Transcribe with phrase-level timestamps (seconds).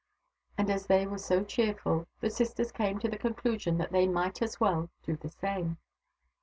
[0.57, 4.07] And as they wer j so cheerful, the sisters came to the conclusion thac they
[4.07, 5.77] might as well do the same.